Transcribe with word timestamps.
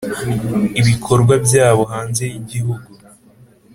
ibikorwa 0.79 1.33
byawo 1.45 1.83
hanze 1.93 2.23
y 2.31 2.35
igihugu 2.41 2.89